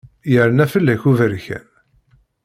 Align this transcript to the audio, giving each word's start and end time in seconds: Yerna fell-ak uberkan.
Yerna 0.33 0.65
fell-ak 0.73 1.03
uberkan. 1.11 1.65